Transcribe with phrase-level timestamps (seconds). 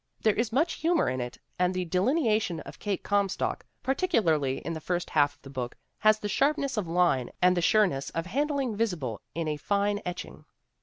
[0.21, 4.81] There is much humor in it and the delineation of Kate Comstock, particularly in the
[4.81, 8.75] first half of the book, has the sharpness of line and the sureness of handling
[8.75, 10.45] visible in a fine etching.